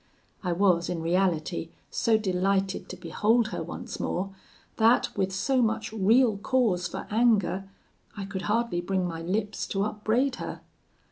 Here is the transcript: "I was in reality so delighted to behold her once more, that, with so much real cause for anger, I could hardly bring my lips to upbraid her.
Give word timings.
"I 0.43 0.51
was 0.51 0.89
in 0.89 0.99
reality 1.03 1.69
so 1.91 2.17
delighted 2.17 2.89
to 2.89 2.97
behold 2.97 3.49
her 3.49 3.61
once 3.61 3.99
more, 3.99 4.33
that, 4.77 5.15
with 5.15 5.31
so 5.31 5.61
much 5.61 5.93
real 5.93 6.37
cause 6.37 6.87
for 6.87 7.05
anger, 7.11 7.69
I 8.17 8.25
could 8.25 8.41
hardly 8.49 8.81
bring 8.81 9.07
my 9.07 9.21
lips 9.21 9.67
to 9.67 9.83
upbraid 9.83 10.37
her. 10.37 10.61